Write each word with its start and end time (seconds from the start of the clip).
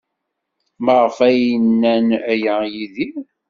Maɣef 0.85 1.17
ay 1.27 1.39
as-nnan 1.53 2.07
aya 2.33 2.55
i 2.65 2.69
Yidir? 2.75 3.15